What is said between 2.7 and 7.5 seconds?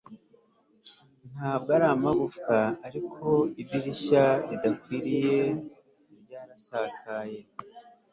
ariko idirishya ridakwiriye ryarasakaye